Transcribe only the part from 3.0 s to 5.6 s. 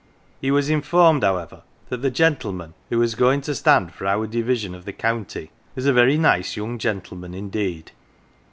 going to stand for our division of 106 POLITICS the county